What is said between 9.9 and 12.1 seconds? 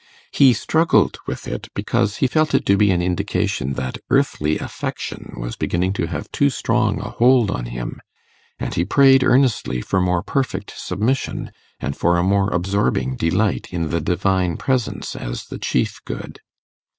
more perfect submission, and